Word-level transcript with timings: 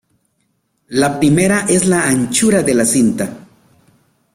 La 0.87 1.19
primera 1.19 1.67
es 1.69 1.85
la 1.85 2.07
anchura 2.07 2.63
de 2.63 2.73
la 2.73 2.85
cinta. 2.85 3.37